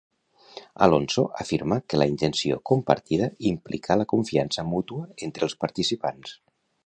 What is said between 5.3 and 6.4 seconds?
els participants.